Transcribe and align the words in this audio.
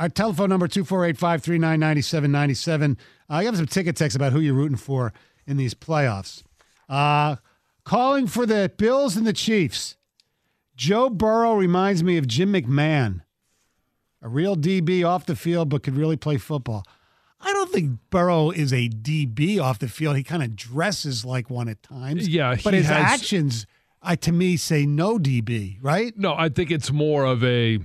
Our 0.00 0.08
telephone 0.08 0.48
number 0.48 0.66
248-539-9797. 0.66 2.92
Uh, 2.92 2.94
I 3.28 3.44
have 3.44 3.58
some 3.58 3.66
ticket 3.66 3.96
texts 3.96 4.16
about 4.16 4.32
who 4.32 4.40
you're 4.40 4.54
rooting 4.54 4.78
for 4.78 5.12
in 5.46 5.58
these 5.58 5.74
playoffs. 5.74 6.42
Uh, 6.88 7.36
calling 7.84 8.26
for 8.26 8.46
the 8.46 8.72
Bills 8.78 9.18
and 9.18 9.26
the 9.26 9.34
Chiefs. 9.34 9.98
Joe 10.74 11.10
Burrow 11.10 11.54
reminds 11.54 12.02
me 12.02 12.16
of 12.16 12.26
Jim 12.26 12.54
McMahon, 12.54 13.20
a 14.22 14.28
real 14.30 14.56
DB 14.56 15.06
off 15.06 15.26
the 15.26 15.36
field, 15.36 15.68
but 15.68 15.82
could 15.82 15.96
really 15.96 16.16
play 16.16 16.38
football. 16.38 16.82
I 17.38 17.52
don't 17.52 17.70
think 17.70 17.98
Burrow 18.08 18.50
is 18.50 18.72
a 18.72 18.88
DB 18.88 19.60
off 19.60 19.78
the 19.78 19.88
field. 19.88 20.16
He 20.16 20.22
kind 20.22 20.42
of 20.42 20.56
dresses 20.56 21.26
like 21.26 21.50
one 21.50 21.68
at 21.68 21.82
times. 21.82 22.26
Yeah, 22.26 22.56
but 22.64 22.72
his 22.72 22.86
has- 22.86 23.20
actions, 23.20 23.66
I 24.02 24.16
to 24.16 24.32
me, 24.32 24.56
say 24.56 24.86
no 24.86 25.18
DB. 25.18 25.76
Right? 25.82 26.16
No, 26.16 26.34
I 26.34 26.48
think 26.48 26.70
it's 26.70 26.90
more 26.90 27.26
of 27.26 27.44
a. 27.44 27.80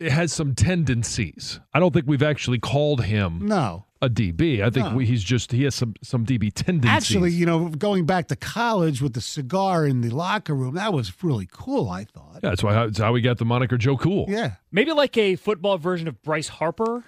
It 0.00 0.12
has 0.12 0.32
some 0.32 0.54
tendencies. 0.54 1.60
I 1.74 1.78
don't 1.80 1.92
think 1.92 2.06
we've 2.08 2.22
actually 2.22 2.58
called 2.58 3.04
him 3.04 3.46
No. 3.46 3.84
a 4.00 4.08
DB. 4.08 4.62
I 4.62 4.70
think 4.70 4.86
No. 4.88 4.94
we, 4.96 5.04
he's 5.06 5.22
just 5.22 5.52
he 5.52 5.64
has 5.64 5.74
some 5.74 5.94
some 6.02 6.24
DB 6.24 6.50
tendencies. 6.54 6.90
Actually, 6.90 7.32
you 7.32 7.44
know, 7.46 7.68
going 7.68 8.06
back 8.06 8.28
to 8.28 8.36
college 8.36 9.02
with 9.02 9.12
the 9.12 9.20
cigar 9.20 9.86
in 9.86 10.00
the 10.00 10.08
locker 10.10 10.54
room, 10.54 10.74
that 10.74 10.92
was 10.94 11.12
really 11.22 11.46
cool. 11.52 11.90
I 11.90 12.04
thought. 12.04 12.40
yeah, 12.42 12.48
that's 12.50 12.62
why 12.62 12.72
that's 12.72 12.98
how 12.98 13.12
we 13.12 13.20
got 13.20 13.38
the 13.38 13.44
moniker 13.44 13.76
Joe 13.76 13.96
Cool. 13.98 14.24
Yeah. 14.28 14.52
Maybe 14.72 14.92
like 14.92 15.16
a 15.18 15.36
football 15.36 15.76
version 15.78 16.08
of 16.08 16.22
Bryce 16.22 16.48
Harper. 16.48 17.04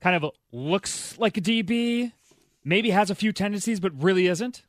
Kind 0.00 0.22
of 0.22 0.30
looks 0.52 1.16
like 1.18 1.36
a 1.36 1.40
DB. 1.40 2.12
Maybe 2.64 2.90
has 2.90 3.10
a 3.10 3.14
few 3.14 3.32
tendencies, 3.32 3.78
but 3.78 3.92
really 4.02 4.26
isn't. 4.26 4.62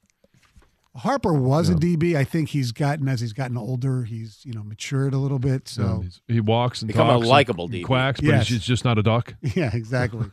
Harper 0.96 1.34
was 1.34 1.70
a 1.70 1.76
DB. 1.76 2.16
I 2.16 2.24
think 2.24 2.50
he's 2.50 2.72
gotten 2.72 3.08
as 3.10 3.20
he's 3.20 3.34
gotten 3.34 3.58
older, 3.58 4.04
he's 4.04 4.42
you 4.46 4.54
know 4.54 4.64
matured 4.64 5.14
a 5.14 5.18
little 5.18 5.40
bit. 5.40 5.68
So 5.68 6.00
he's- 6.02 6.22
he 6.28 6.40
walks 6.40 6.82
and 6.82 6.88
Become 6.88 7.08
a 7.10 7.12
talks 7.14 7.22
and- 7.24 7.30
likable 7.30 7.66
and 7.66 7.74
DB. 7.74 7.84
quacks, 7.84 8.22
but 8.22 8.28
Yes. 8.30 8.48
he's 8.48 8.58
just- 8.58 8.68
just 8.68 8.86
not 8.86 8.98
a 8.98 9.04
duck. 9.04 9.36
yeah, 9.42 9.76
exactly. 9.76 10.32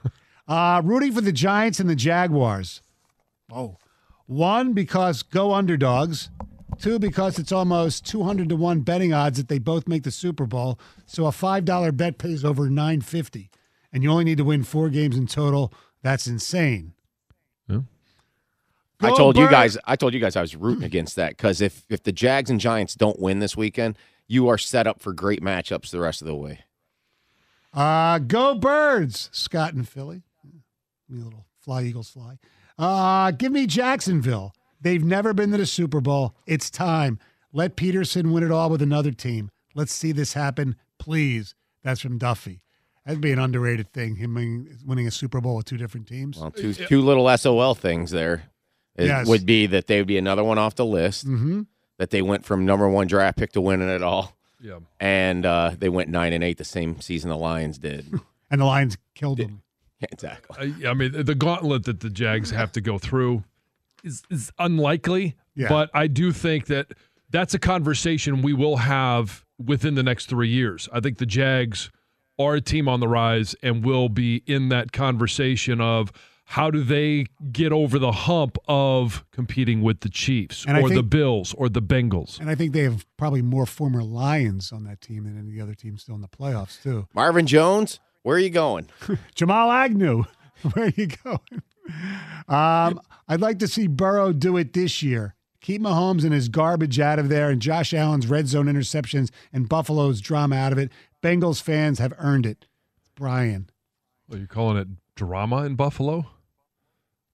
uh, 0.48 0.80
rooting 0.84 1.12
for 1.12 1.20
the 1.20 1.32
Giants 1.32 1.80
and 1.80 1.90
the 1.90 1.96
Jaguars. 1.96 2.80
Oh, 3.52 3.76
one 4.26 4.72
because 4.72 5.22
go 5.22 5.52
underdogs. 5.52 6.30
Two 6.78 6.98
because 6.98 7.38
it's 7.38 7.52
almost 7.52 8.06
two 8.06 8.22
hundred 8.22 8.48
to 8.48 8.56
one 8.56 8.80
betting 8.80 9.12
odds 9.12 9.36
that 9.36 9.48
they 9.48 9.58
both 9.58 9.86
make 9.86 10.04
the 10.04 10.10
Super 10.10 10.46
Bowl. 10.46 10.78
So 11.06 11.26
a 11.26 11.32
five 11.32 11.64
dollar 11.66 11.92
bet 11.92 12.16
pays 12.18 12.44
over 12.44 12.70
nine 12.70 13.02
fifty, 13.02 13.50
and 13.92 14.02
you 14.02 14.10
only 14.10 14.24
need 14.24 14.38
to 14.38 14.44
win 14.44 14.62
four 14.64 14.88
games 14.88 15.16
in 15.16 15.26
total. 15.26 15.72
That's 16.02 16.26
insane. 16.26 16.94
I 17.68 17.80
Go 19.10 19.16
told 19.16 19.36
you 19.36 19.48
guys. 19.48 19.76
I 19.84 19.96
told 19.96 20.14
you 20.14 20.20
guys 20.20 20.36
I 20.36 20.40
was 20.40 20.56
rooting 20.56 20.84
against 20.84 21.16
that 21.16 21.36
because 21.36 21.60
if 21.60 21.84
if 21.88 22.02
the 22.02 22.12
Jags 22.12 22.50
and 22.50 22.60
Giants 22.60 22.94
don't 22.94 23.18
win 23.20 23.38
this 23.38 23.56
weekend, 23.56 23.96
you 24.26 24.48
are 24.48 24.58
set 24.58 24.86
up 24.86 25.00
for 25.00 25.12
great 25.12 25.42
matchups 25.42 25.90
the 25.90 26.00
rest 26.00 26.22
of 26.22 26.26
the 26.26 26.34
way. 26.34 26.60
Uh, 27.72 28.18
go 28.18 28.54
birds, 28.54 29.30
Scott 29.32 29.74
and 29.74 29.88
Philly. 29.88 30.22
Give 31.08 31.16
me 31.16 31.22
a 31.22 31.24
little 31.24 31.46
fly, 31.60 31.84
Eagles 31.84 32.10
fly. 32.10 32.38
Uh, 32.78 33.30
give 33.30 33.52
me 33.52 33.66
Jacksonville. 33.66 34.54
They've 34.80 35.04
never 35.04 35.32
been 35.32 35.52
to 35.52 35.58
the 35.58 35.66
Super 35.66 36.00
Bowl. 36.00 36.34
It's 36.46 36.70
time. 36.70 37.18
Let 37.52 37.76
Pederson 37.76 38.32
win 38.32 38.42
it 38.42 38.50
all 38.50 38.70
with 38.70 38.82
another 38.82 39.12
team. 39.12 39.50
Let's 39.74 39.92
see 39.92 40.12
this 40.12 40.32
happen, 40.32 40.76
please. 40.98 41.54
That's 41.82 42.00
from 42.00 42.18
Duffy. 42.18 42.62
That'd 43.04 43.20
be 43.20 43.32
an 43.32 43.38
underrated 43.38 43.92
thing, 43.92 44.16
him 44.16 44.34
winning, 44.34 44.78
winning 44.86 45.06
a 45.06 45.10
Super 45.10 45.40
Bowl 45.40 45.56
with 45.56 45.66
two 45.66 45.76
different 45.76 46.06
teams. 46.06 46.38
Well, 46.38 46.50
two 46.50 46.72
two 46.72 47.00
little 47.00 47.36
SOL 47.36 47.74
things 47.74 48.10
there 48.10 48.51
is- 48.96 49.08
Yes. 49.08 49.26
would 49.26 49.46
be 49.46 49.66
that 49.66 49.86
they 49.86 49.98
would 49.98 50.06
be 50.06 50.18
another 50.18 50.44
one 50.44 50.58
off 50.58 50.74
the 50.74 50.84
list. 50.86 51.26
Mhm. 51.26 51.66
That 51.98 52.10
they 52.10 52.22
went 52.22 52.44
from 52.44 52.64
number 52.64 52.88
one 52.88 53.06
draft 53.06 53.38
pick 53.38 53.52
to 53.52 53.60
winning 53.60 53.88
it 53.88 54.02
all. 54.02 54.36
Yeah. 54.60 54.78
And 54.98 55.44
uh, 55.46 55.72
they 55.78 55.88
went 55.88 56.08
nine 56.08 56.32
and 56.32 56.42
eight 56.42 56.58
the 56.58 56.64
same 56.64 57.00
season 57.00 57.30
the 57.30 57.36
Lions 57.36 57.78
did. 57.78 58.06
And 58.50 58.60
the 58.60 58.64
Lions 58.66 58.98
killed 59.14 59.38
them. 59.38 59.62
exactly. 60.10 60.74
I, 60.84 60.90
I 60.90 60.94
mean, 60.94 61.12
the 61.24 61.34
gauntlet 61.34 61.84
that 61.84 62.00
the 62.00 62.10
Jags 62.10 62.50
have 62.50 62.70
to 62.72 62.82
go 62.82 62.98
through 62.98 63.44
is, 64.04 64.22
is 64.30 64.52
unlikely, 64.58 65.36
Yeah. 65.54 65.68
but 65.70 65.88
I 65.94 66.06
do 66.06 66.32
think 66.32 66.66
that 66.66 66.88
that's 67.30 67.54
a 67.54 67.58
conversation 67.58 68.42
we 68.42 68.52
will 68.52 68.76
have 68.76 69.44
within 69.58 69.94
the 69.94 70.02
next 70.02 70.26
three 70.26 70.50
years. 70.50 70.86
I 70.92 71.00
think 71.00 71.16
the 71.16 71.24
Jags 71.24 71.90
are 72.38 72.56
a 72.56 72.60
team 72.60 72.88
on 72.88 73.00
the 73.00 73.08
rise 73.08 73.54
and 73.62 73.82
will 73.84 74.10
be 74.10 74.42
in 74.46 74.68
that 74.68 74.92
conversation 74.92 75.80
of 75.80 76.12
how 76.52 76.70
do 76.70 76.84
they 76.84 77.24
get 77.50 77.72
over 77.72 77.98
the 77.98 78.12
hump 78.12 78.58
of 78.68 79.24
competing 79.32 79.80
with 79.80 80.00
the 80.00 80.10
Chiefs 80.10 80.66
And 80.68 80.76
I 80.76 80.82
or 80.82 80.90
the 80.90 81.02
Bills 81.02 81.54
or 81.54 81.70
the 81.70 81.80
Bengals. 81.80 82.38
And 82.38 82.50
I 82.50 82.54
think 82.54 82.74
they 82.74 82.82
have 82.82 83.06
probably 83.16 83.40
more 83.40 83.64
former 83.64 84.02
Lions 84.02 84.70
on 84.70 84.84
that 84.84 85.00
team 85.00 85.24
than 85.24 85.38
any 85.38 85.58
other 85.62 85.72
team 85.72 85.96
still 85.96 86.14
in 86.14 86.20
the 86.20 86.28
playoffs, 86.28 86.82
too. 86.82 87.08
Marvin 87.14 87.46
Jones, 87.46 88.00
where 88.22 88.36
are 88.36 88.38
you 88.38 88.50
going? 88.50 88.90
Jamal 89.34 89.70
Agnew, 89.70 90.24
where 90.74 90.88
are 90.88 90.92
you 90.94 91.08
going? 91.24 91.62
Um, 92.48 93.00
I'd 93.26 93.40
like 93.40 93.58
to 93.60 93.66
see 93.66 93.86
Burrow 93.86 94.34
do 94.34 94.58
it 94.58 94.74
this 94.74 95.02
year. 95.02 95.34
Keep 95.62 95.80
Mahomes 95.80 96.22
and 96.22 96.34
his 96.34 96.50
garbage 96.50 97.00
out 97.00 97.18
of 97.18 97.30
there, 97.30 97.48
and 97.48 97.62
Josh 97.62 97.94
Allen's 97.94 98.26
red 98.26 98.46
zone 98.46 98.66
interceptions 98.66 99.30
and 99.54 99.70
Buffalo's 99.70 100.20
drama 100.20 100.56
out 100.56 100.72
of 100.72 100.78
it. 100.78 100.92
Bengals 101.22 101.62
fans 101.62 101.98
have 101.98 102.12
earned 102.18 102.44
it. 102.44 102.66
Brian. 103.14 103.70
Are 104.30 104.36
you 104.36 104.46
calling 104.46 104.76
it 104.76 104.88
drama 105.14 105.64
in 105.64 105.76
Buffalo? 105.76 106.26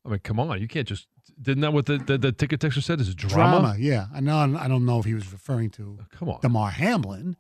I 0.09 0.13
mean, 0.13 0.21
come 0.21 0.41
on, 0.41 0.61
you 0.61 0.69
can't 0.69 0.89
just. 0.89 1.07
Didn't 1.41 1.61
that 1.61 1.73
what 1.73 1.87
the, 1.87 1.99
the, 1.99 2.19
the 2.19 2.33
ticket 2.33 2.61
texter 2.61 2.83
said? 2.83 3.01
Is 3.01 3.15
drama? 3.15 3.61
Drama, 3.61 3.77
yeah. 3.79 4.07
I 4.13 4.21
know. 4.21 4.57
I 4.59 4.67
don't 4.67 4.85
know 4.85 4.99
if 4.99 5.05
he 5.05 5.15
was 5.15 5.31
referring 5.31 5.71
to 5.73 5.99
Come 6.19 6.31
on. 6.31 6.41
Damar 6.41 6.71
Hamlin. 6.71 7.37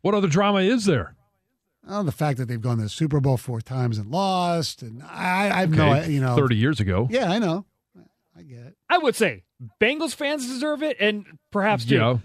What 0.00 0.14
other 0.14 0.28
drama 0.28 0.60
is 0.60 0.86
there? 0.86 1.16
Oh, 1.88 2.02
the 2.02 2.12
fact 2.12 2.38
that 2.38 2.46
they've 2.46 2.60
gone 2.60 2.76
to 2.76 2.84
the 2.84 2.88
Super 2.88 3.20
Bowl 3.20 3.36
four 3.36 3.60
times 3.60 3.98
and 3.98 4.10
lost, 4.10 4.82
and 4.82 5.02
I, 5.02 5.50
I 5.50 5.60
have 5.60 5.70
no, 5.70 6.02
you 6.02 6.20
know, 6.20 6.36
30 6.36 6.56
years 6.56 6.78
ago. 6.80 7.08
Yeah, 7.10 7.30
I 7.30 7.38
know. 7.38 7.66
I 8.36 8.42
get 8.42 8.58
it. 8.58 8.76
I 8.88 8.98
would 8.98 9.16
say 9.16 9.42
Bengals 9.80 10.14
fans 10.14 10.46
deserve 10.46 10.82
it, 10.82 10.96
and 11.00 11.26
perhaps 11.50 11.84
too. 11.84 11.96
Yeah. 11.96 12.18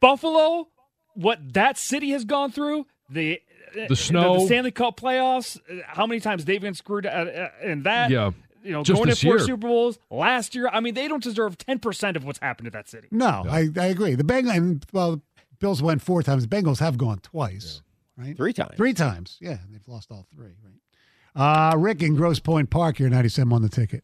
Buffalo, 0.00 0.68
what 1.14 1.40
that 1.54 1.76
city 1.78 2.10
has 2.10 2.24
gone 2.24 2.52
through, 2.52 2.86
the 3.10 3.40
The 3.88 3.96
snow. 3.96 4.40
the, 4.40 4.46
Stanley 4.46 4.70
Cup 4.70 4.98
playoffs, 4.98 5.58
uh, 5.70 5.82
how 5.86 6.06
many 6.06 6.20
times 6.20 6.44
they've 6.44 6.60
been 6.60 6.74
screwed 6.74 7.06
uh, 7.06 7.08
uh, 7.08 7.48
in 7.62 7.82
that. 7.82 8.10
Yeah. 8.10 8.30
You 8.62 8.72
know, 8.72 8.82
Just 8.82 8.98
going 8.98 9.08
to 9.14 9.16
four 9.16 9.36
year. 9.36 9.46
Super 9.46 9.66
Bowls 9.68 9.98
last 10.10 10.54
year. 10.54 10.68
I 10.72 10.80
mean, 10.80 10.94
they 10.94 11.08
don't 11.08 11.22
deserve 11.22 11.56
ten 11.58 11.78
percent 11.78 12.16
of 12.16 12.24
what's 12.24 12.38
happened 12.40 12.66
to 12.66 12.70
that 12.72 12.88
city. 12.88 13.08
No, 13.10 13.44
I, 13.48 13.68
I 13.76 13.86
agree. 13.86 14.14
The 14.14 14.24
Bengals, 14.24 14.82
well, 14.92 15.12
the 15.16 15.22
Bills 15.58 15.82
went 15.82 16.02
four 16.02 16.22
times. 16.22 16.46
The 16.46 16.54
Bengals 16.54 16.78
have 16.80 16.98
gone 16.98 17.18
twice, 17.20 17.82
right? 18.16 18.36
Three 18.36 18.52
times. 18.52 18.76
Three 18.76 18.94
times. 18.94 19.38
Yeah, 19.40 19.58
they've 19.70 19.86
lost 19.86 20.10
all 20.10 20.26
three, 20.34 20.54
right? 20.64 21.72
Uh, 21.72 21.76
Rick 21.76 22.02
in 22.02 22.14
Grosse 22.16 22.40
Pointe 22.40 22.68
Park 22.68 22.98
here, 22.98 23.08
97 23.08 23.52
on 23.52 23.62
the 23.62 23.68
ticket. 23.68 24.02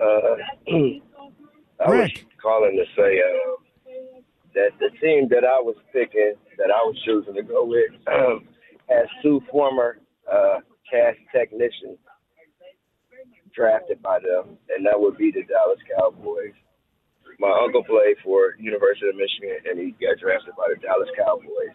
Uh, 0.00 0.04
I 0.68 1.88
was 1.88 1.98
Rick. 1.98 2.26
calling 2.42 2.76
to 2.76 2.84
say 3.00 3.20
uh, 3.20 3.90
that 4.54 4.70
the 4.80 4.90
team 5.00 5.28
that 5.30 5.44
I 5.44 5.60
was 5.60 5.76
picking, 5.92 6.34
that 6.58 6.70
I 6.70 6.82
was 6.82 6.96
choosing 7.04 7.34
to 7.34 7.42
go 7.42 7.64
with, 7.64 7.90
um, 8.08 8.48
has 8.88 9.06
two 9.22 9.40
former 9.50 9.98
uh, 10.32 10.58
Cass 10.90 11.14
Technicians 11.32 11.98
drafted 13.54 14.02
by 14.02 14.18
them, 14.18 14.56
and 14.70 14.84
that 14.86 14.98
would 14.98 15.16
be 15.16 15.30
the 15.30 15.42
Dallas 15.44 15.80
Cowboys. 15.96 16.54
My 17.38 17.50
uncle 17.64 17.82
played 17.84 18.16
for 18.22 18.54
University 18.58 19.08
of 19.08 19.16
Michigan, 19.16 19.56
and 19.68 19.78
he 19.78 19.92
got 19.98 20.18
drafted 20.20 20.54
by 20.56 20.68
the 20.72 20.80
Dallas 20.80 21.08
Cowboys. 21.16 21.74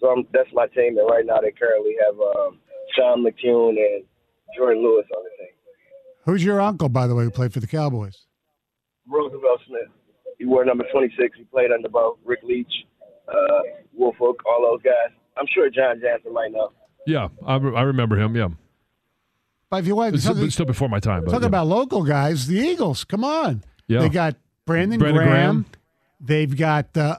So 0.00 0.08
I'm, 0.08 0.26
that's 0.32 0.48
my 0.52 0.66
team, 0.68 0.98
and 0.98 1.08
right 1.08 1.26
now 1.26 1.38
they 1.40 1.52
currently 1.52 1.94
have 2.06 2.16
um, 2.18 2.58
Sean 2.96 3.22
McKeon 3.22 3.76
and 3.76 4.04
Jourdan 4.58 4.82
Lewis 4.82 5.06
on 5.16 5.22
the 5.24 5.30
team. 5.38 5.54
Who's 6.24 6.44
your 6.44 6.60
uncle, 6.60 6.88
by 6.88 7.06
the 7.06 7.14
way, 7.14 7.24
who 7.24 7.30
played 7.30 7.52
for 7.52 7.60
the 7.60 7.66
Cowboys? 7.66 8.26
Roosevelt 9.08 9.60
Smith. 9.66 9.90
He 10.38 10.44
wore 10.44 10.64
number 10.64 10.84
26. 10.92 11.36
He 11.36 11.44
played 11.44 11.70
under 11.72 11.88
both 11.88 12.18
Rick 12.24 12.40
Leach, 12.42 12.72
uh, 13.28 13.60
Woolfolk, 13.92 14.42
all 14.46 14.62
those 14.70 14.82
guys. 14.82 15.14
I'm 15.38 15.46
sure 15.52 15.70
Jon 15.70 16.00
Jansen 16.00 16.32
might 16.32 16.52
know. 16.52 16.72
Yeah, 17.06 17.28
I, 17.46 17.56
re- 17.56 17.76
I 17.76 17.82
remember 17.82 18.16
him. 18.16 18.36
Yeah, 18.36 18.48
But 19.72 19.78
if 19.78 19.86
you 19.86 19.96
want 19.96 20.14
it's, 20.14 20.52
still 20.52 20.66
before 20.66 20.90
my 20.90 21.00
time. 21.00 21.24
But 21.24 21.30
talk 21.30 21.40
yeah. 21.40 21.46
about 21.46 21.66
local 21.66 22.04
guys, 22.04 22.46
the 22.46 22.58
Eagles. 22.58 23.04
Come 23.04 23.24
on. 23.24 23.64
Yeah. 23.88 24.00
They 24.00 24.10
got 24.10 24.36
Brandon, 24.66 24.98
Brandon 24.98 25.24
Graham. 25.24 25.30
Graham. 25.30 25.66
They've 26.20 26.54
got 26.54 26.94
uh, 26.94 27.16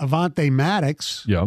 Avonte 0.00 0.50
Maddox, 0.50 1.24
yeah. 1.28 1.46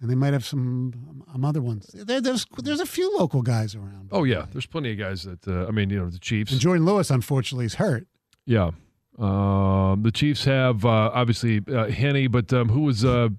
and 0.00 0.08
they 0.08 0.14
might 0.14 0.32
have 0.32 0.44
some 0.46 1.24
um, 1.34 1.44
other 1.44 1.60
ones. 1.60 1.90
There, 1.92 2.20
there's 2.20 2.46
there's 2.58 2.78
a 2.78 2.86
few 2.86 3.12
local 3.18 3.42
guys 3.42 3.74
around. 3.74 4.10
Oh 4.12 4.22
yeah, 4.22 4.46
there's 4.52 4.66
plenty 4.66 4.92
of 4.92 4.98
guys 4.98 5.24
that 5.24 5.48
uh, 5.48 5.66
I 5.66 5.72
mean, 5.72 5.90
you 5.90 5.98
know, 5.98 6.08
the 6.08 6.20
Chiefs. 6.20 6.52
And 6.52 6.60
Jourdan 6.60 6.86
Lewis, 6.86 7.10
unfortunately, 7.10 7.64
is 7.64 7.74
hurt. 7.74 8.06
Yeah. 8.46 8.70
Um, 9.18 10.04
the 10.04 10.12
Chiefs 10.12 10.44
have 10.44 10.84
uh, 10.84 11.10
obviously 11.12 11.60
uh, 11.66 11.88
Henne, 11.88 12.30
but 12.30 12.52
um, 12.52 12.68
who 12.68 12.82
was 12.82 13.04
uh, 13.04 13.30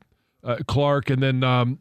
uh, 0.43 0.57
Clark, 0.67 1.09
and 1.09 1.23
then 1.23 1.41
um, 1.45 1.79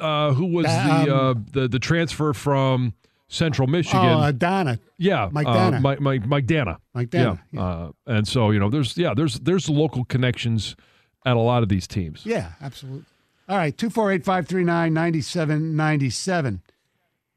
uh, 0.00 0.32
who 0.34 0.46
was 0.46 0.66
the 0.66 0.70
uh, 1.14 1.30
Um, 1.32 1.46
the 1.52 1.68
the 1.68 1.78
transfer 1.78 2.32
from 2.32 2.94
Central 3.28 3.66
Michigan? 3.68 4.00
Oh, 4.04 4.20
uh, 4.20 4.32
Donna. 4.32 4.78
yeah, 4.98 5.28
Mike 5.32 5.46
uh, 5.46 5.54
Danna. 5.70 5.80
Mike, 5.80 6.00
Mike 6.00 6.26
Mike 6.26 6.46
Danna. 6.46 6.78
Mike 6.94 7.10
Danna, 7.10 7.40
Yeah. 7.52 7.62
Uh, 7.62 7.92
and 8.06 8.26
so 8.28 8.50
you 8.50 8.58
know, 8.60 8.70
there's 8.70 8.96
yeah, 8.96 9.14
there's 9.14 9.40
there's 9.40 9.68
local 9.68 10.04
connections 10.04 10.76
at 11.24 11.36
a 11.36 11.40
lot 11.40 11.62
of 11.62 11.68
these 11.68 11.86
teams. 11.86 12.24
Yeah, 12.24 12.52
absolutely. 12.60 13.04
All 13.48 13.56
right, 13.56 13.76
248 13.76 14.24
539 14.24 14.92
9797. 14.92 16.62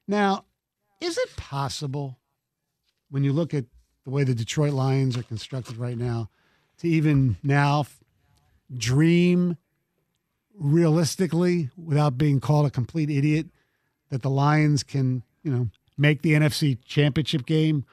Now, 0.08 0.44
is 1.00 1.16
it 1.18 1.36
possible 1.36 2.18
when 3.10 3.24
you 3.24 3.32
look 3.32 3.54
at 3.54 3.64
the 4.04 4.10
way 4.10 4.24
the 4.24 4.34
Detroit 4.34 4.72
Lions 4.72 5.16
are 5.16 5.22
constructed 5.22 5.76
right 5.76 5.96
now 5.96 6.30
to 6.78 6.88
even 6.88 7.36
now 7.42 7.84
dream 8.76 9.56
realistically 10.60 11.70
without 11.76 12.16
being 12.16 12.38
called 12.38 12.66
a 12.66 12.70
complete 12.70 13.10
idiot 13.10 13.46
that 14.10 14.22
the 14.22 14.30
Lions 14.30 14.84
can, 14.84 15.22
you 15.42 15.50
know, 15.50 15.68
make 15.96 16.22
the 16.22 16.34
NFC 16.34 16.78
championship 16.84 17.46
game 17.46 17.84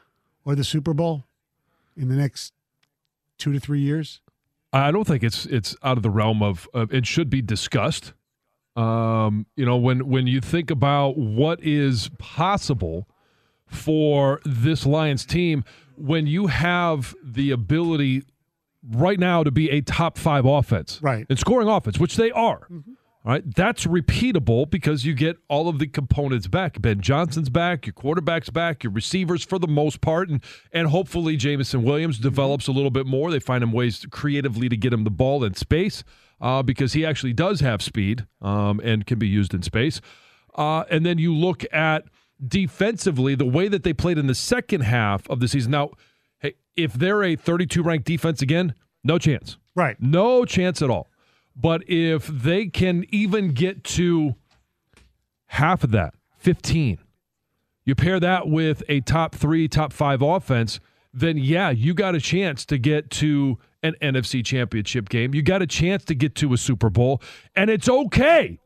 or 0.45 0.53
the 0.53 0.63
Super 0.63 0.93
Bowl 0.93 1.23
in 1.95 2.09
the 2.09 2.15
next 2.15 2.53
two 3.37 3.53
to 3.53 3.59
three 3.59 3.79
years? 3.79 4.19
I 4.73 4.91
don't 4.91 5.07
think 5.07 5.23
it's 5.23 5.45
it's 5.45 5.75
out 5.81 5.97
of 5.97 6.03
the 6.03 6.09
realm 6.09 6.43
of, 6.43 6.67
of 6.73 6.93
it 6.93 7.07
should 7.07 7.29
be 7.29 7.41
discussed. 7.41 8.13
Um, 8.75 9.47
you 9.55 9.65
know, 9.65 9.77
when 9.77 10.07
when 10.07 10.27
you 10.27 10.41
think 10.41 10.69
about 10.69 11.17
what 11.17 11.63
is 11.63 12.09
possible 12.19 13.07
for 13.65 14.41
this 14.45 14.85
Lions 14.85 15.25
team, 15.25 15.63
when 15.95 16.27
you 16.27 16.47
have 16.47 17.15
the 17.23 17.51
ability 17.51 18.23
right 18.83 19.19
now 19.19 19.43
to 19.43 19.51
be 19.51 19.69
a 19.69 19.81
top 19.81 20.17
five 20.17 20.45
offense, 20.45 20.99
Right. 21.01 21.25
and 21.29 21.37
scoring 21.39 21.67
offense, 21.67 21.99
which 21.99 22.15
they 22.15 22.31
are. 22.31 22.67
All 23.25 23.33
right, 23.33 23.55
that's 23.55 23.85
repeatable 23.85 24.69
because 24.69 25.03
you 25.05 25.13
get 25.13 25.35
all 25.49 25.67
of 25.67 25.79
the 25.79 25.87
components 25.87 26.47
back. 26.47 26.81
Ben 26.81 27.01
Johnson's 27.01 27.49
back, 27.49 27.85
your 27.85 27.91
quarterback's 27.93 28.49
back, 28.49 28.85
your 28.85 28.93
receivers 28.93 29.43
for 29.43 29.59
the 29.59 29.67
most 29.67 29.99
part, 29.99 30.29
and 30.29 30.41
and 30.71 30.87
hopefully 30.87 31.35
Jameson 31.35 31.83
Williams 31.83 32.19
develops 32.19 32.67
a 32.67 32.71
little 32.71 32.91
bit 32.91 33.05
more. 33.05 33.29
They 33.29 33.39
find 33.39 33.61
him 33.63 33.73
ways 33.73 33.99
to, 33.99 34.07
creatively 34.09 34.69
to 34.69 34.77
get 34.77 34.93
him 34.93 35.03
the 35.03 35.09
ball 35.11 35.43
in 35.43 35.55
space 35.55 36.05
uh, 36.39 36.63
because 36.63 36.93
he 36.93 37.05
actually 37.05 37.33
does 37.33 37.59
have 37.59 37.81
speed 37.81 38.25
um, 38.41 38.79
and 38.81 39.05
can 39.05 39.19
be 39.19 39.27
used 39.27 39.53
in 39.53 39.61
space. 39.61 39.99
Uh, 40.55 40.85
and 40.89 41.05
then 41.05 41.17
you 41.17 41.35
look 41.35 41.65
at 41.73 42.05
defensively 42.51 43.35
the 43.35 43.45
way 43.45 43.67
that 43.67 43.83
they 43.83 43.93
played 43.93 44.17
in 44.17 44.27
the 44.27 44.35
second 44.35 44.81
half 44.81 45.29
of 45.29 45.39
the 45.39 45.47
season. 45.47 45.71
Now, 45.71 45.91
if 46.77 46.93
they're 46.93 47.23
a 47.23 47.35
32 47.35 47.83
ranked 47.83 48.05
defense 48.05 48.41
again, 48.41 48.73
no 49.03 49.17
chance. 49.17 49.57
Right. 49.75 49.97
No 49.99 50.45
chance 50.45 50.81
at 50.81 50.89
all. 50.89 51.07
But 51.55 51.83
if 51.89 52.27
they 52.27 52.67
can 52.67 53.05
even 53.09 53.49
get 53.53 53.83
to 53.85 54.35
half 55.47 55.83
of 55.83 55.91
that, 55.91 56.13
15, 56.37 56.99
you 57.83 57.95
pair 57.95 58.19
that 58.19 58.47
with 58.47 58.83
a 58.87 59.01
top 59.01 59.33
three, 59.33 59.67
top 59.67 59.91
five 59.91 60.21
offense, 60.21 60.79
then 61.13 61.37
yeah, 61.37 61.69
you 61.69 61.93
got 61.93 62.15
a 62.15 62.19
chance 62.19 62.65
to 62.65 62.77
get 62.77 63.09
to 63.09 63.57
an 63.81 63.95
NFC 64.01 64.45
championship 64.45 65.09
game. 65.09 65.33
You 65.33 65.41
got 65.41 65.61
a 65.61 65.67
chance 65.67 66.03
to 66.05 66.15
get 66.15 66.35
to 66.35 66.53
a 66.53 66.57
Super 66.57 66.89
Bowl, 66.89 67.21
and 67.55 67.69
it's 67.69 67.89
okay. 67.89 68.59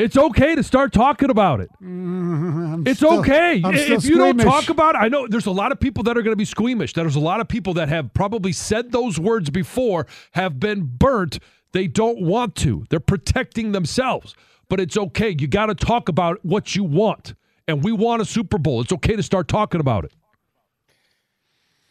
It's 0.00 0.16
okay 0.16 0.54
to 0.54 0.62
start 0.62 0.92
talking 0.92 1.28
about 1.30 1.60
it. 1.60 1.68
Mm, 1.82 2.72
I'm 2.74 2.86
It's 2.86 3.00
still- 3.00 3.20
okay. 3.20 3.60
I'm 3.62 3.74
if 3.74 4.00
still 4.00 4.10
you 4.10 4.16
don't 4.18 4.38
talk 4.38 4.70
about 4.70 4.94
it, 4.94 4.98
I 4.98 5.08
know 5.08 5.26
there's 5.28 5.46
a 5.46 5.50
lot 5.50 5.72
of 5.72 5.80
people 5.80 6.02
that 6.04 6.16
are 6.16 6.22
going 6.22 6.32
to 6.32 6.36
be 6.36 6.44
squeamish. 6.46 6.94
There's 6.94 7.16
a 7.16 7.20
lot 7.20 7.40
of 7.40 7.48
people 7.48 7.74
that 7.74 7.88
have 7.90 8.14
probably 8.14 8.52
said 8.52 8.92
those 8.92 9.18
words 9.20 9.50
before, 9.50 10.06
have 10.32 10.58
been 10.58 10.84
burnt. 10.84 11.38
They 11.72 11.86
don't 11.86 12.20
want 12.22 12.54
to. 12.56 12.84
They're 12.88 12.98
protecting 12.98 13.72
themselves. 13.72 14.34
But 14.70 14.80
it's 14.80 14.96
okay. 14.96 15.36
You 15.38 15.46
got 15.48 15.66
to 15.66 15.74
talk 15.74 16.08
about 16.08 16.38
what 16.44 16.74
you 16.74 16.84
want. 16.84 17.34
And 17.68 17.84
we 17.84 17.92
want 17.92 18.22
a 18.22 18.24
Super 18.24 18.56
Bowl. 18.58 18.80
It's 18.80 18.92
okay 18.92 19.16
to 19.16 19.22
start 19.22 19.48
talking 19.48 19.80
about 19.80 20.04
it. 20.04 20.12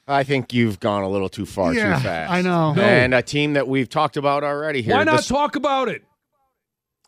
I 0.07 0.23
think 0.23 0.53
you've 0.53 0.79
gone 0.79 1.03
a 1.03 1.09
little 1.09 1.29
too 1.29 1.45
far 1.45 1.73
Yeah, 1.73 1.97
too 1.97 2.03
fast. 2.03 2.31
I 2.31 2.41
know. 2.41 2.73
No. 2.73 2.81
And 2.81 3.13
a 3.13 3.21
team 3.21 3.53
that 3.53 3.67
we've 3.67 3.87
talked 3.87 4.17
about 4.17 4.43
already 4.43 4.81
here. 4.81 4.95
Why 4.95 5.03
not 5.03 5.17
this- 5.17 5.27
talk 5.27 5.55
about 5.55 5.87
it? 5.87 6.03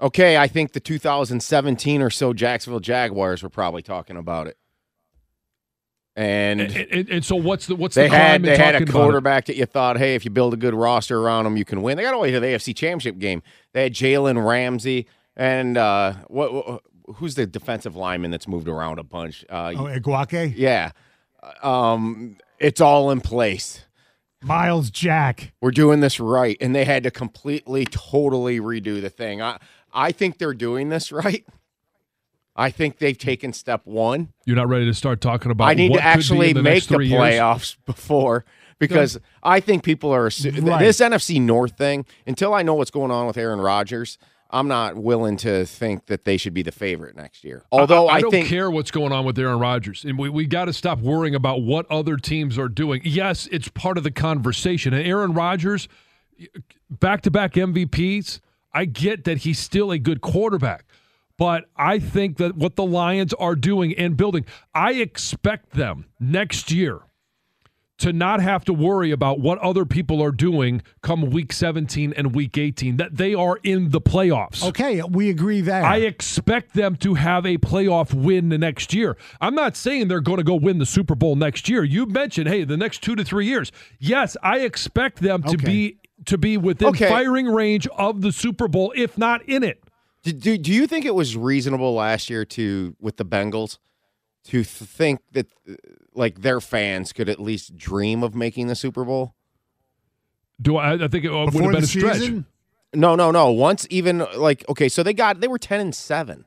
Okay, 0.01 0.35
I 0.37 0.47
think 0.47 0.71
the 0.73 0.79
2017 0.79 2.01
or 2.01 2.09
so 2.09 2.33
Jacksonville 2.33 2.79
Jaguars 2.79 3.43
were 3.43 3.49
probably 3.49 3.81
talking 3.83 4.17
about 4.17 4.47
it. 4.47 4.57
And, 6.15 6.59
And, 6.61 6.75
and, 6.75 7.09
and 7.09 7.25
so 7.25 7.35
what's 7.35 7.67
the 7.67 7.75
what's 7.75 7.95
they 7.95 8.03
the 8.03 8.09
crime 8.09 8.19
had 8.19 8.43
they 8.43 8.57
had 8.57 8.75
a 8.75 8.79
talking 8.79 8.89
about 8.89 8.89
it? 8.89 9.03
quarterback 9.03 9.45
that 9.45 9.55
you 9.55 9.65
thought, 9.65 9.97
hey, 9.97 10.15
if 10.15 10.25
you 10.25 10.31
build 10.31 10.53
a 10.53 10.57
good 10.57 10.73
roster 10.73 11.19
around 11.19 11.45
them, 11.45 11.55
you 11.55 11.63
can 11.63 11.81
win. 11.81 11.95
They 11.97 12.03
got 12.03 12.13
away 12.13 12.31
to 12.31 12.39
the 12.39 12.47
AFC 12.47 12.75
Championship 12.75 13.17
game. 13.17 13.41
They 13.73 13.83
had 13.83 13.93
Jalen 13.93 14.45
Ramsey 14.45 15.07
and 15.37 15.77
uh, 15.77 16.13
what, 16.27 16.53
what 16.53 16.83
who's 17.15 17.35
the 17.35 17.45
defensive 17.47 17.95
lineman 17.95 18.31
that's 18.31 18.47
moved 18.47 18.67
around 18.67 18.99
a 18.99 19.03
bunch? 19.03 19.45
Uh, 19.49 19.73
Oh, 19.77 19.83
Ngakoue? 19.85 20.53
yeah, 20.57 20.91
um, 21.63 22.37
it's 22.59 22.81
all 22.81 23.09
in 23.11 23.21
place. 23.21 23.85
Myles 24.43 24.89
Jack. 24.89 25.53
We're 25.61 25.71
doing 25.71 25.99
this 25.99 26.19
right, 26.19 26.57
and 26.59 26.75
they 26.75 26.83
had 26.83 27.03
to 27.03 27.11
completely, 27.11 27.85
totally 27.85 28.59
redo 28.59 28.99
the 28.99 29.09
thing. 29.09 29.41
I 29.41 29.59
I 29.93 30.11
think 30.11 30.37
they're 30.37 30.53
doing 30.53 30.89
this 30.89 31.11
right. 31.11 31.45
I 32.55 32.69
think 32.69 32.99
they've 32.99 33.17
taken 33.17 33.53
step 33.53 33.81
one. 33.85 34.33
You're 34.45 34.57
not 34.57 34.67
ready 34.67 34.85
to 34.85 34.93
start 34.93 35.21
talking 35.21 35.51
about 35.51 35.69
I 35.69 35.73
need 35.73 35.93
to 35.93 36.03
actually 36.03 36.53
the 36.53 36.61
make 36.61 36.85
the 36.85 36.95
three 36.95 37.07
years? 37.07 37.19
playoffs 37.19 37.77
before 37.85 38.45
because 38.77 39.19
I 39.41 39.59
think 39.61 39.83
people 39.83 40.11
are 40.13 40.27
assu- 40.27 40.67
Right. 40.67 40.79
this 40.79 40.99
NFC 40.99 41.39
North 41.41 41.77
thing. 41.77 42.05
Until 42.27 42.53
I 42.53 42.61
know 42.61 42.73
what's 42.73 42.91
going 42.91 43.09
on 43.09 43.25
with 43.25 43.37
Aaron 43.37 43.61
Rodgers, 43.61 44.17
I'm 44.49 44.67
not 44.67 44.97
willing 44.97 45.37
to 45.37 45.65
think 45.65 46.07
that 46.07 46.25
they 46.25 46.35
should 46.35 46.53
be 46.53 46.61
the 46.61 46.73
favorite 46.73 47.15
next 47.15 47.43
year. 47.45 47.63
Although 47.71 48.07
I, 48.07 48.15
I, 48.15 48.21
don't 48.21 48.31
think 48.31 48.47
care 48.47 48.69
what's 48.69 48.91
going 48.91 49.13
on 49.13 49.23
with 49.23 49.39
Aaron 49.39 49.59
Rodgers, 49.59 50.03
and 50.03 50.19
we, 50.19 50.29
we 50.29 50.45
got 50.45 50.65
to 50.65 50.73
stop 50.73 50.99
worrying 50.99 51.35
about 51.35 51.61
what 51.61 51.89
other 51.89 52.17
teams 52.17 52.57
are 52.57 52.67
doing. 52.67 53.01
Yes, 53.05 53.47
it's 53.49 53.69
part 53.69 53.97
of 53.97 54.03
the 54.03 54.11
conversation. 54.11 54.93
And 54.93 55.07
Aaron 55.07 55.33
Rodgers, 55.33 55.87
back 56.89 57.21
to 57.21 57.31
back 57.31 57.53
MVPs, 57.53 58.41
I 58.73 58.85
get 58.85 59.23
that 59.25 59.39
he's 59.39 59.59
still 59.59 59.91
a 59.91 59.97
good 59.99 60.21
quarterback. 60.21 60.85
But 61.37 61.65
I 61.75 61.97
think 61.97 62.37
that 62.37 62.55
what 62.55 62.75
the 62.75 62.85
Lions 62.85 63.33
are 63.33 63.55
doing 63.55 63.95
and 63.97 64.15
building, 64.15 64.45
I 64.75 64.93
expect 64.93 65.71
them 65.71 66.05
next 66.19 66.71
year 66.71 66.99
to 67.97 68.11
not 68.11 68.41
have 68.41 68.65
to 68.65 68.73
worry 68.73 69.11
about 69.11 69.39
what 69.39 69.59
other 69.59 69.85
people 69.85 70.23
are 70.23 70.31
doing 70.31 70.81
come 71.03 71.21
week 71.29 71.53
17 71.53 72.13
and 72.17 72.33
week 72.33 72.57
18, 72.57 72.97
that 72.97 73.15
they 73.17 73.35
are 73.35 73.59
in 73.63 73.91
the 73.91 74.01
playoffs. 74.01 74.63
Okay, 74.63 75.01
we 75.03 75.29
agree 75.29 75.61
that. 75.61 75.83
I 75.83 75.97
expect 75.97 76.73
them 76.73 76.95
to 76.97 77.13
have 77.13 77.45
a 77.45 77.57
playoff 77.59 78.11
win 78.11 78.49
the 78.49 78.57
next 78.57 78.91
year. 78.93 79.17
I'm 79.39 79.53
not 79.53 79.75
saying 79.75 80.07
they're 80.07 80.19
going 80.19 80.37
to 80.39 80.43
go 80.43 80.55
win 80.55 80.79
the 80.79 80.85
Super 80.87 81.13
Bowl 81.13 81.35
next 81.35 81.69
year. 81.69 81.83
You 81.83 82.07
mentioned, 82.07 82.47
hey, 82.49 82.63
the 82.63 82.77
next 82.77 83.03
two 83.03 83.15
to 83.15 83.23
three 83.23 83.45
years. 83.45 83.71
Yes, 83.99 84.35
I 84.41 84.59
expect 84.61 85.21
them 85.21 85.43
to 85.43 85.49
Okay. 85.53 85.65
be 85.65 85.97
to 86.25 86.37
be 86.37 86.57
within 86.57 86.89
Okay. 86.89 87.07
firing 87.09 87.47
range 87.47 87.87
of 87.97 88.21
the 88.21 88.31
Super 88.31 88.67
Bowl, 88.67 88.93
if 88.95 89.17
not 89.17 89.41
in 89.47 89.63
it. 89.63 89.83
do, 90.23 90.31
do, 90.33 90.57
do 90.57 90.71
you 90.73 90.87
think 90.87 91.05
it 91.05 91.15
was 91.15 91.35
reasonable 91.35 91.93
last 91.93 92.29
year 92.29 92.45
to 92.45 92.95
with 92.99 93.17
the 93.17 93.25
Bengals 93.25 93.77
to 94.45 94.63
think 94.63 95.21
that 95.31 95.47
uh, 95.69 95.73
like 96.13 96.41
their 96.41 96.59
fans 96.61 97.13
could 97.13 97.29
at 97.29 97.39
least 97.39 97.75
dream 97.77 98.21
of 98.23 98.35
making 98.35 98.67
the 98.67 98.75
Super 98.75 99.03
Bowl? 99.03 99.35
Do 100.61 100.77
I? 100.77 100.93
I 100.93 101.07
think 101.07 101.25
it 101.25 101.31
would 101.31 101.53
have 101.53 101.53
been 101.53 101.75
a 101.75 101.81
stretch. 101.87 102.17
season? 102.19 102.45
No, 102.93 103.15
no, 103.15 103.31
no. 103.31 103.49
Once 103.51 103.87
even 103.89 104.25
like 104.37 104.63
okay, 104.69 104.89
so 104.89 105.01
they 105.01 105.13
got 105.13 105.39
they 105.41 105.47
were 105.47 105.57
ten 105.57 105.79
and 105.79 105.95
seven. 105.95 106.45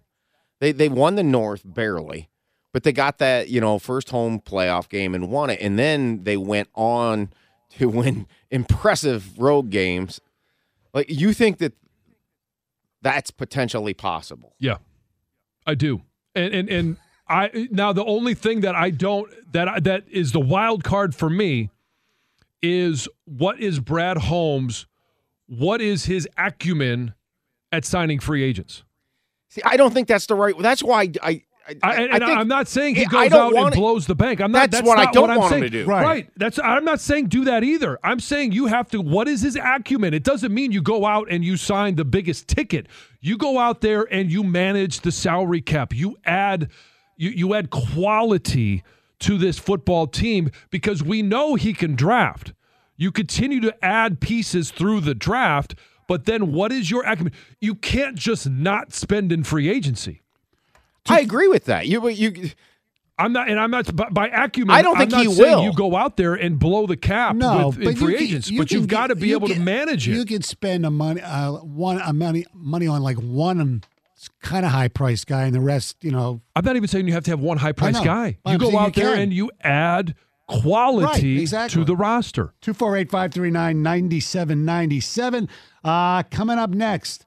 They 0.61 0.73
they 0.73 0.89
won 0.89 1.17
the 1.17 1.23
North 1.25 1.63
barely, 1.65 2.29
but 2.73 2.85
they 2.85 2.93
got 2.93 3.19
that 3.19 3.49
you 3.49 3.61
know 3.61 3.79
first 3.79 4.11
home 4.11 4.41
playoff 4.41 4.89
game 4.89 5.15
and 5.15 5.31
won 5.31 5.51
it, 5.51 5.59
and 5.61 5.79
then 5.79 6.23
they 6.25 6.37
went 6.37 6.69
on 6.75 7.31
to 7.79 7.89
win 7.89 8.27
impressive 8.51 9.39
road 9.39 9.71
games. 9.71 10.21
Like 10.93 11.07
you 11.09 11.33
think 11.33 11.59
that 11.59 11.73
that's 13.03 13.31
potentially 13.31 13.95
possible. 13.95 14.55
Yeah, 14.59 14.79
I 15.67 15.75
do. 15.75 16.03
And 16.35 16.55
and 16.55 16.69
and 16.69 16.97
I 17.29 17.69
now 17.71 17.93
the 17.93 18.05
only 18.05 18.35
thing 18.35 18.61
that 18.61 18.75
I 18.75 18.91
don't 18.91 19.31
that 19.53 19.69
I, 19.69 19.81
that 19.81 20.05
is 20.11 20.33
the 20.33 20.41
wild 20.41 20.85
card 20.85 21.15
for 21.15 21.31
me 21.31 21.71
is 22.63 23.09
what 23.25 23.61
is 23.61 23.81
Brad 23.81 24.19
Holmes? 24.19 24.87
What 25.47 25.81
is 25.81 26.07
his 26.07 26.27
acumen 26.39 27.15
at 27.71 27.85
signing 27.85 28.19
free 28.19 28.43
agents? 28.43 28.85
See, 29.51 29.61
I 29.65 29.77
don't 29.77 29.93
think 29.95 30.09
that's 30.09 30.27
the 30.27 30.35
right. 30.35 30.55
That's 30.59 30.83
why 30.83 31.13
I. 31.23 31.44
I, 31.67 31.77
I, 31.83 31.95
and 32.03 32.11
think- 32.13 32.25
I'm 32.39 32.49
not 32.49 32.69
saying 32.69 32.95
he 32.97 33.07
goes 33.07 33.33
out 33.33 33.55
and 33.55 33.69
it- 33.69 33.77
blows 33.77 34.07
the 34.07 34.15
bank. 34.15 34.41
I'm 34.41 34.53
not. 34.53 34.71
That's 34.71 34.83
That's, 34.83 34.87
what 34.87 34.99
I 34.99 35.11
don't 35.13 35.31
I'm 35.31 35.39
want 35.39 35.53
him 35.55 35.61
saying. 35.61 35.73
to 35.73 35.85
do. 35.85 35.87
Right. 35.87 36.29
That's. 36.37 36.59
I'm 36.59 36.85
not 36.85 37.01
saying 37.01 37.29
do 37.29 37.45
that 37.47 37.65
either. 37.65 37.99
I'm 38.05 38.21
saying 38.21 38.53
you 38.53 38.67
have 38.67 38.91
to. 38.91 39.01
What 39.01 39.29
is 39.29 39.41
his 39.43 39.57
acumen? 39.57 40.13
It 40.15 40.25
doesn't 40.25 40.53
mean 40.53 40.73
you 40.73 40.83
go 40.83 41.07
out 41.07 41.29
and 41.31 41.45
you 41.45 41.57
sign 41.57 41.95
the 41.95 42.05
biggest 42.05 42.49
ticket. 42.49 42.87
You 43.21 43.39
go 43.39 43.59
out 43.59 43.81
there 43.81 44.03
and 44.13 44.31
you 44.31 44.43
manage 44.43 45.01
the 45.01 45.13
salary 45.13 45.63
cap. 45.63 45.95
You 45.95 46.17
add. 46.25 46.71
You 47.17 47.31
you 47.31 47.55
add 47.55 47.71
quality 47.71 48.83
to 49.21 49.39
this 49.39 49.59
football 49.59 50.07
team 50.07 50.51
because 50.71 51.03
we 51.03 51.23
know 51.23 51.55
he 51.55 51.73
can 51.73 51.95
draft. 51.95 52.53
You 52.97 53.11
continue 53.11 53.61
to 53.61 53.85
add 53.85 54.21
pieces 54.21 54.71
through 54.71 55.01
the 55.01 55.15
draft, 55.15 55.75
but 56.07 56.27
then 56.27 56.53
what 56.53 56.73
is 56.73 56.91
your 56.91 57.05
acumen? 57.05 57.33
You 57.61 57.75
can't 57.75 58.17
just 58.17 58.49
not 58.51 58.93
spend 58.93 59.33
in 59.33 59.45
free 59.45 59.69
agency. 59.71 60.21
I 61.09 61.21
agree 61.21 61.49
with 61.49 61.65
that. 61.67 61.87
You 61.87 62.09
you. 62.09 62.51
I'm 63.17 63.33
not, 63.33 63.49
and 63.49 63.61
I'm 63.61 63.71
not 63.71 63.95
by, 63.95 64.09
by 64.09 64.27
acumen. 64.29 64.75
I 64.75 64.83
don't 64.83 64.97
think 64.99 65.15
I'm 65.15 65.21
he 65.21 65.29
will. 65.29 65.63
You 65.63 65.73
go 65.73 65.95
out 65.95 66.17
there 66.17 66.35
and 66.35 66.59
blow 66.59 66.87
the 66.89 66.97
cap 66.97 67.37
No, 67.37 67.69
with, 67.69 67.79
in 67.81 67.95
free 67.95 68.15
can- 68.15 68.23
agents, 68.25 68.51
you 68.51 68.59
but 68.59 68.73
you've 68.73 68.89
got 68.89 69.07
to 69.09 69.15
be 69.15 69.31
able 69.31 69.47
to 69.49 69.59
manage 69.61 70.09
it. 70.09 70.15
You 70.17 70.25
can 70.25 70.43
spend 70.43 70.85
a 70.85 70.91
money, 70.91 71.21
uh, 71.21 71.53
one 71.53 72.01
a 72.01 72.13
money 72.13 72.45
money 72.53 72.89
on 72.89 73.03
like 73.03 73.19
one 73.19 73.85
kind 74.43 74.67
of 74.67 74.73
high 74.73 74.89
priced 74.89 75.29
guy, 75.29 75.45
and 75.45 75.55
the 75.55 75.61
rest, 75.61 75.97
you 76.03 76.11
know, 76.11 76.41
I'm 76.57 76.65
not 76.65 76.75
even 76.75 76.89
saying 76.89 77.07
you 77.07 77.13
have 77.13 77.23
to 77.25 77.31
have 77.31 77.39
one 77.41 77.59
high 77.59 77.71
priced 77.73 78.03
guy. 78.03 78.39
I'm 78.45 78.55
You 78.55 78.59
go 78.71 78.77
out 78.77 78.97
you 78.97 79.03
there 79.05 79.15
and 79.15 79.33
you 79.33 79.51
add 79.61 80.17
quality 80.49 81.35
Right, 81.37 81.41
exactly. 81.43 81.83
to 81.83 81.85
the 81.85 81.95
roster. 81.95 82.53
248 82.63 83.11
539 83.13 83.81
9797. 83.83 85.49
Uh, 85.85 86.23
Coming 86.25 86.59
up 86.59 86.71
next, 86.71 87.27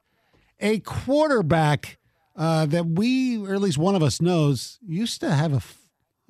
a 0.59 0.79
quarterback 0.79 1.97
uh, 2.37 2.65
that 2.67 2.85
we, 2.85 3.37
or 3.37 3.55
at 3.55 3.61
least 3.61 3.77
one 3.77 3.95
of 3.95 4.03
us 4.03 4.21
knows, 4.21 4.77
used 4.85 5.19
to 5.21 5.31
have 5.33 5.53
a, 5.53 5.61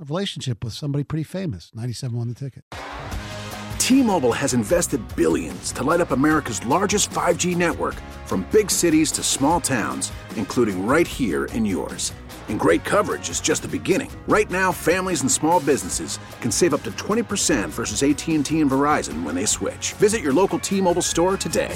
a 0.01 0.05
relationship 0.05 0.63
with 0.63 0.73
somebody 0.73 1.03
pretty 1.03 1.23
famous. 1.23 1.69
97 1.73 2.17
won 2.17 2.29
the 2.29 2.33
ticket. 2.33 2.63
T-Mobile 3.77 4.33
has 4.33 4.53
invested 4.53 5.01
billions 5.15 5.71
to 5.71 5.83
light 5.83 6.01
up 6.01 6.11
America's 6.11 6.65
largest 6.65 7.09
5G 7.11 7.55
network 7.55 7.95
from 8.25 8.45
big 8.51 8.69
cities 8.69 9.11
to 9.13 9.23
small 9.23 9.61
towns, 9.61 10.11
including 10.35 10.85
right 10.85 11.07
here 11.07 11.45
in 11.45 11.65
yours. 11.65 12.13
And 12.49 12.59
great 12.59 12.83
coverage 12.83 13.29
is 13.29 13.39
just 13.39 13.61
the 13.61 13.67
beginning. 13.67 14.11
Right 14.27 14.49
now, 14.49 14.73
families 14.73 15.21
and 15.21 15.31
small 15.31 15.59
businesses 15.61 16.19
can 16.41 16.51
save 16.51 16.73
up 16.73 16.83
to 16.83 16.91
20% 16.91 17.69
versus 17.69 18.03
AT&T 18.03 18.59
and 18.59 18.71
Verizon 18.71 19.23
when 19.23 19.35
they 19.35 19.45
switch. 19.45 19.93
Visit 19.93 20.21
your 20.21 20.33
local 20.33 20.59
T-Mobile 20.59 21.01
store 21.01 21.37
today. 21.37 21.75